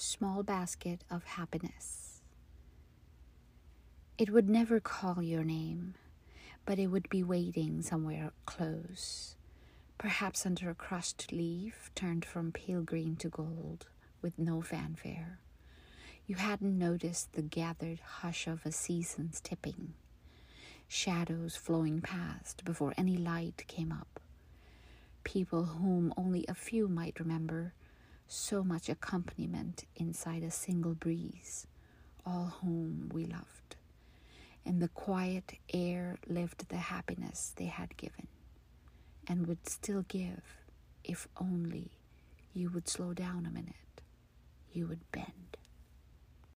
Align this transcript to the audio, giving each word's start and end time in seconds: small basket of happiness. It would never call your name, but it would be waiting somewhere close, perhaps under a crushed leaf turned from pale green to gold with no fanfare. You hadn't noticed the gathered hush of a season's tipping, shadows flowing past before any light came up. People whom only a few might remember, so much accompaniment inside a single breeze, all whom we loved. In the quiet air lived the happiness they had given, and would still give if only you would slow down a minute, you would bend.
small 0.00 0.44
basket 0.44 1.02
of 1.10 1.24
happiness. 1.24 2.22
It 4.16 4.30
would 4.30 4.48
never 4.48 4.78
call 4.78 5.20
your 5.20 5.42
name, 5.42 5.94
but 6.64 6.78
it 6.78 6.86
would 6.86 7.08
be 7.08 7.24
waiting 7.24 7.82
somewhere 7.82 8.30
close, 8.46 9.34
perhaps 9.98 10.46
under 10.46 10.70
a 10.70 10.74
crushed 10.74 11.32
leaf 11.32 11.90
turned 11.96 12.24
from 12.24 12.52
pale 12.52 12.82
green 12.82 13.16
to 13.16 13.28
gold 13.28 13.86
with 14.22 14.38
no 14.38 14.62
fanfare. 14.62 15.40
You 16.28 16.36
hadn't 16.36 16.78
noticed 16.78 17.32
the 17.32 17.42
gathered 17.42 17.98
hush 17.98 18.46
of 18.46 18.64
a 18.64 18.70
season's 18.70 19.40
tipping, 19.40 19.94
shadows 20.86 21.56
flowing 21.56 22.00
past 22.02 22.64
before 22.64 22.94
any 22.96 23.16
light 23.16 23.64
came 23.66 23.90
up. 23.90 24.20
People 25.24 25.64
whom 25.64 26.14
only 26.16 26.44
a 26.46 26.54
few 26.54 26.86
might 26.86 27.18
remember, 27.18 27.72
so 28.28 28.62
much 28.62 28.88
accompaniment 28.88 29.84
inside 29.96 30.42
a 30.42 30.50
single 30.50 30.94
breeze, 30.94 31.66
all 32.26 32.52
whom 32.60 33.10
we 33.12 33.24
loved. 33.24 33.76
In 34.64 34.80
the 34.80 34.88
quiet 34.88 35.54
air 35.72 36.18
lived 36.28 36.68
the 36.68 36.76
happiness 36.76 37.52
they 37.56 37.66
had 37.66 37.96
given, 37.96 38.28
and 39.26 39.46
would 39.46 39.66
still 39.68 40.04
give 40.08 40.42
if 41.04 41.26
only 41.40 41.90
you 42.52 42.70
would 42.70 42.88
slow 42.88 43.14
down 43.14 43.46
a 43.46 43.50
minute, 43.50 44.02
you 44.72 44.86
would 44.86 45.10
bend. 45.10 45.37